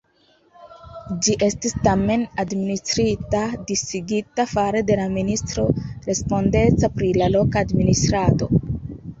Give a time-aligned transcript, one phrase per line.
[1.25, 5.67] Ĝi estis tamen, administrita disigita fare de la ministro
[6.09, 8.51] respondeca pri la loka administrado.